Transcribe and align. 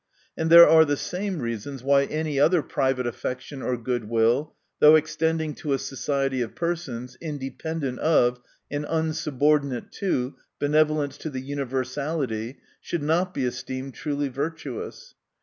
And 0.35 0.49
there 0.49 0.67
are 0.67 0.83
the 0.83 0.97
same 0.97 1.43
reasons, 1.43 1.83
why 1.83 2.05
any 2.05 2.39
other 2.39 2.63
private 2.63 3.05
affection 3.05 3.61
or 3.61 3.77
good 3.77 4.09
will, 4.09 4.55
though 4.79 4.95
extending 4.95 5.53
to 5.57 5.73
a 5.73 5.77
society 5.77 6.41
of 6.41 6.55
persons, 6.55 7.17
independent 7.21 7.99
of, 7.99 8.39
and 8.71 8.83
unsubordinate 8.89 9.91
to, 9.99 10.33
benevolence 10.57 11.19
to 11.19 11.29
the 11.29 11.41
universality, 11.41 12.57
should 12.79 13.03
not 13.03 13.31
be 13.31 13.45
esteemed 13.45 13.93
truly 13.93 14.27
virtuous. 14.27 15.13